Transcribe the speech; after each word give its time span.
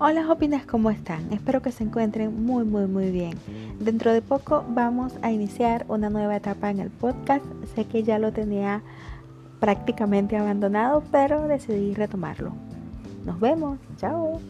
Hola 0.00 0.30
Hopinas, 0.30 0.64
¿cómo 0.64 0.90
están? 0.90 1.32
Espero 1.32 1.60
que 1.60 1.72
se 1.72 1.82
encuentren 1.82 2.44
muy, 2.46 2.64
muy, 2.64 2.86
muy 2.86 3.10
bien. 3.10 3.32
Dentro 3.80 4.12
de 4.12 4.22
poco 4.22 4.64
vamos 4.68 5.14
a 5.22 5.32
iniciar 5.32 5.84
una 5.88 6.08
nueva 6.08 6.36
etapa 6.36 6.70
en 6.70 6.78
el 6.78 6.88
podcast. 6.88 7.44
Sé 7.74 7.84
que 7.84 8.04
ya 8.04 8.20
lo 8.20 8.32
tenía 8.32 8.80
prácticamente 9.58 10.36
abandonado, 10.36 11.02
pero 11.10 11.48
decidí 11.48 11.94
retomarlo. 11.94 12.52
Nos 13.24 13.40
vemos, 13.40 13.80
chao. 13.96 14.40